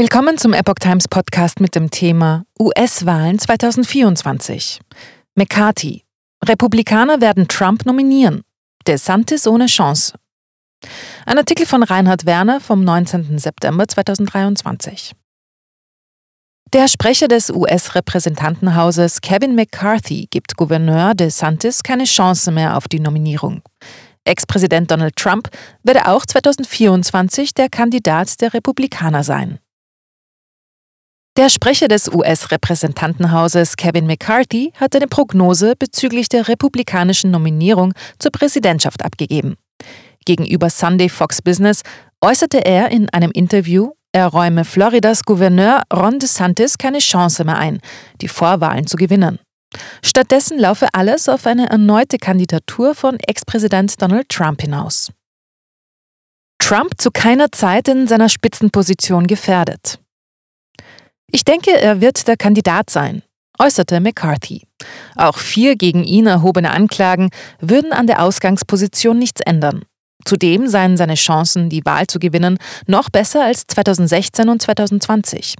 [0.00, 4.80] Willkommen zum Epoch Times Podcast mit dem Thema US-Wahlen 2024.
[5.34, 6.06] McCarthy.
[6.42, 8.40] Republikaner werden Trump nominieren.
[8.86, 10.14] DeSantis ohne Chance.
[11.26, 13.38] Ein Artikel von Reinhard Werner vom 19.
[13.38, 15.12] September 2023.
[16.72, 23.60] Der Sprecher des US-Repräsentantenhauses Kevin McCarthy gibt Gouverneur DeSantis keine Chance mehr auf die Nominierung.
[24.24, 25.50] Ex-Präsident Donald Trump
[25.82, 29.58] werde auch 2024 der Kandidat der Republikaner sein.
[31.36, 39.04] Der Sprecher des US-Repräsentantenhauses Kevin McCarthy hat eine Prognose bezüglich der republikanischen Nominierung zur Präsidentschaft
[39.04, 39.54] abgegeben.
[40.26, 41.82] Gegenüber Sunday Fox Business
[42.20, 47.80] äußerte er in einem Interview, er räume Floridas Gouverneur Ron DeSantis keine Chance mehr ein,
[48.20, 49.38] die Vorwahlen zu gewinnen.
[50.02, 55.12] Stattdessen laufe alles auf eine erneute Kandidatur von Ex-Präsident Donald Trump hinaus.
[56.58, 60.00] Trump zu keiner Zeit in seiner Spitzenposition gefährdet.
[61.32, 63.22] Ich denke, er wird der Kandidat sein,
[63.58, 64.62] äußerte McCarthy.
[65.16, 67.30] Auch vier gegen ihn erhobene Anklagen
[67.60, 69.82] würden an der Ausgangsposition nichts ändern.
[70.24, 75.54] Zudem seien seine Chancen, die Wahl zu gewinnen, noch besser als 2016 und 2020.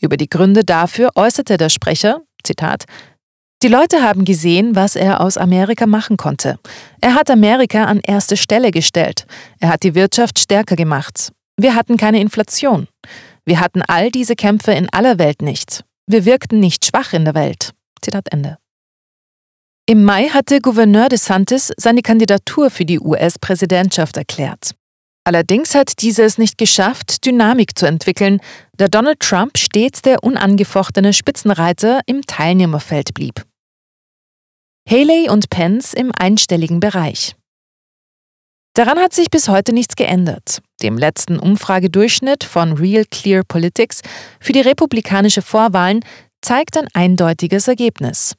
[0.00, 2.84] Über die Gründe dafür äußerte der Sprecher, Zitat,
[3.62, 6.58] die Leute haben gesehen, was er aus Amerika machen konnte.
[7.00, 9.26] Er hat Amerika an erste Stelle gestellt.
[9.60, 11.32] Er hat die Wirtschaft stärker gemacht.
[11.56, 12.86] Wir hatten keine Inflation.
[13.46, 15.84] Wir hatten all diese Kämpfe in aller Welt nicht.
[16.08, 17.72] Wir wirkten nicht schwach in der Welt.
[18.02, 18.58] Zitat Ende.
[19.88, 24.72] Im Mai hatte Gouverneur DeSantis seine Kandidatur für die US-Präsidentschaft erklärt.
[25.24, 28.40] Allerdings hat diese es nicht geschafft, Dynamik zu entwickeln,
[28.76, 33.44] da Donald Trump stets der unangefochtene Spitzenreiter im Teilnehmerfeld blieb.
[34.88, 37.36] Haley und Pence im einstelligen Bereich.
[38.76, 40.60] Daran hat sich bis heute nichts geändert.
[40.82, 44.02] Dem letzten Umfragedurchschnitt von Real Clear Politics
[44.38, 46.04] für die republikanische Vorwahlen
[46.42, 48.34] zeigt ein eindeutiges Ergebnis.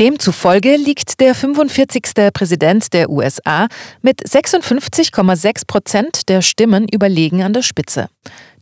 [0.00, 2.32] Demzufolge liegt der 45.
[2.32, 3.68] Präsident der USA
[4.00, 8.08] mit 56,6 Prozent der Stimmen überlegen an der Spitze.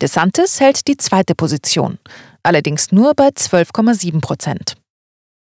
[0.03, 1.99] DeSantis hält die zweite Position,
[2.43, 4.75] allerdings nur bei 12,7 Prozent.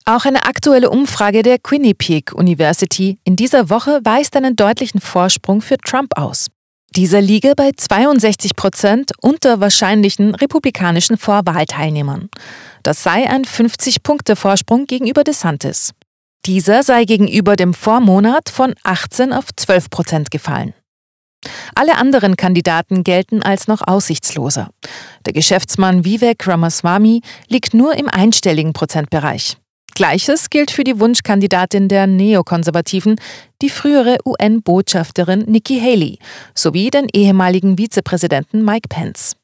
[0.08, 5.76] Auch eine aktuelle Umfrage der Quinnipiac University in dieser Woche weist einen deutlichen Vorsprung für
[5.76, 6.46] Trump aus.
[6.96, 12.30] Dieser liege bei 62 Prozent unter wahrscheinlichen republikanischen Vorwahlteilnehmern.
[12.82, 15.92] Das sei ein 50-Punkte-Vorsprung gegenüber DeSantis.
[16.46, 20.72] Dieser sei gegenüber dem Vormonat von 18 auf 12 Prozent gefallen.
[21.74, 24.70] Alle anderen Kandidaten gelten als noch aussichtsloser.
[25.26, 29.58] Der Geschäftsmann Vivek Ramaswamy liegt nur im einstelligen Prozentbereich.
[29.98, 33.20] Gleiches gilt für die Wunschkandidatin der Neokonservativen,
[33.60, 36.20] die frühere UN-Botschafterin Nikki Haley,
[36.54, 39.34] sowie den ehemaligen Vizepräsidenten Mike Pence.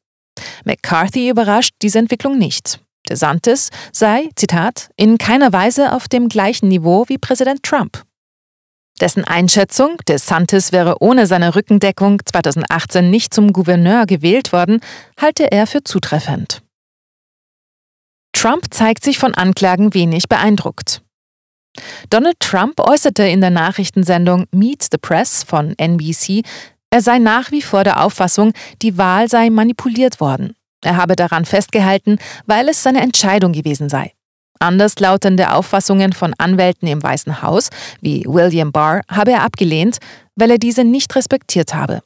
[0.64, 2.78] McCarthy überrascht diese Entwicklung nicht.
[3.10, 8.04] DeSantis sei, Zitat, in keiner Weise auf dem gleichen Niveau wie Präsident Trump.
[9.00, 14.78] Dessen Einschätzung, DeSantis wäre ohne seine Rückendeckung 2018 nicht zum Gouverneur gewählt worden,
[15.20, 16.63] halte er für zutreffend.
[18.34, 21.00] Trump zeigt sich von Anklagen wenig beeindruckt.
[22.10, 26.42] Donald Trump äußerte in der Nachrichtensendung Meet the Press von NBC,
[26.90, 28.52] Er sei nach wie vor der Auffassung,
[28.82, 30.54] die Wahl sei manipuliert worden.
[30.84, 34.12] Er habe daran festgehalten, weil es seine Entscheidung gewesen sei.
[34.60, 37.70] Anderslautende Auffassungen von Anwälten im Weißen Haus,
[38.00, 39.98] wie William Barr, habe er abgelehnt,
[40.36, 42.02] weil er diese nicht respektiert habe.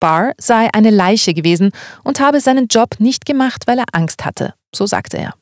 [0.00, 1.70] Barr sei eine Leiche gewesen
[2.02, 5.34] und habe seinen Job nicht gemacht, weil er Angst hatte, so sagte er.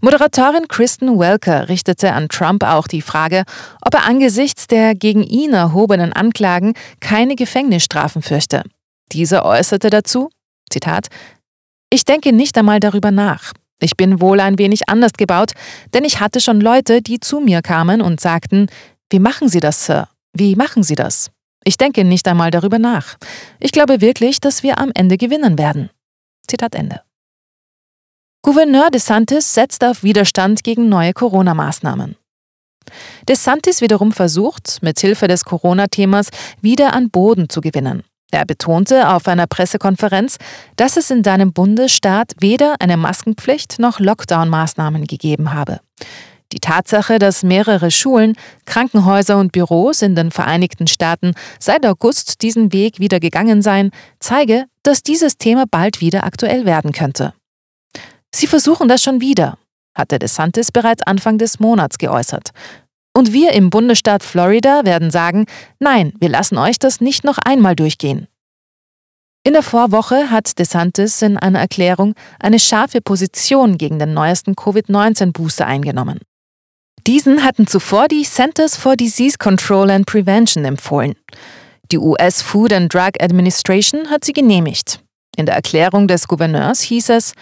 [0.00, 3.44] Moderatorin Kristen Welker richtete an Trump auch die Frage,
[3.80, 8.62] ob er angesichts der gegen ihn erhobenen Anklagen keine Gefängnisstrafen fürchte.
[9.12, 10.30] Dieser äußerte dazu,
[10.70, 11.08] Zitat,
[11.90, 13.52] Ich denke nicht einmal darüber nach.
[13.80, 15.52] Ich bin wohl ein wenig anders gebaut,
[15.92, 18.68] denn ich hatte schon Leute, die zu mir kamen und sagten,
[19.10, 20.08] wie machen Sie das, Sir?
[20.32, 21.30] Wie machen Sie das?
[21.64, 23.16] Ich denke nicht einmal darüber nach.
[23.60, 25.90] Ich glaube wirklich, dass wir am Ende gewinnen werden.
[26.46, 27.02] Zitat Ende.
[28.44, 32.16] Gouverneur DeSantis setzt auf Widerstand gegen neue Corona-Maßnahmen.
[33.28, 36.30] DeSantis wiederum versucht, mit Hilfe des Corona-Themas
[36.60, 38.02] wieder an Boden zu gewinnen.
[38.32, 40.38] Er betonte auf einer Pressekonferenz,
[40.74, 45.78] dass es in seinem Bundesstaat weder eine Maskenpflicht noch Lockdown-Maßnahmen gegeben habe.
[46.52, 48.34] Die Tatsache, dass mehrere Schulen,
[48.66, 54.64] Krankenhäuser und Büros in den Vereinigten Staaten seit August diesen Weg wieder gegangen seien, zeige,
[54.82, 57.34] dass dieses Thema bald wieder aktuell werden könnte.
[58.34, 59.58] Sie versuchen das schon wieder,
[59.94, 62.50] hatte DeSantis bereits Anfang des Monats geäußert.
[63.14, 65.46] Und wir im Bundesstaat Florida werden sagen,
[65.78, 68.26] nein, wir lassen euch das nicht noch einmal durchgehen.
[69.44, 75.66] In der Vorwoche hat DeSantis in einer Erklärung eine scharfe Position gegen den neuesten Covid-19-Booster
[75.66, 76.20] eingenommen.
[77.06, 81.16] Diesen hatten zuvor die Centers for Disease Control and Prevention empfohlen.
[81.90, 85.00] Die US Food and Drug Administration hat sie genehmigt.
[85.36, 87.34] In der Erklärung des Gouverneurs hieß es,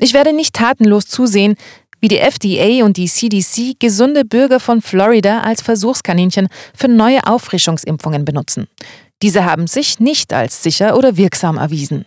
[0.00, 1.56] ich werde nicht tatenlos zusehen,
[2.00, 8.26] wie die FDA und die CDC gesunde Bürger von Florida als Versuchskaninchen für neue Auffrischungsimpfungen
[8.26, 8.66] benutzen.
[9.22, 12.04] Diese haben sich nicht als sicher oder wirksam erwiesen.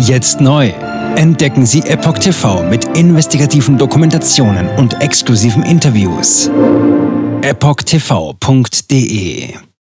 [0.00, 0.72] Jetzt neu.
[1.16, 6.48] Entdecken Sie Epoch TV mit investigativen Dokumentationen und exklusiven Interviews.
[7.42, 8.08] EpochTV.de